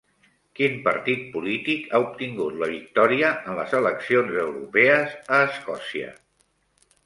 Quin 0.59 0.77
partit 0.87 1.27
polític 1.35 1.83
ha 1.89 1.99
obtingut 2.07 2.57
la 2.63 2.71
victòria 2.73 3.31
en 3.51 3.61
les 3.61 3.77
eleccions 3.83 4.41
europees 4.47 5.17
a 5.41 5.45
Escòcia? 5.53 6.13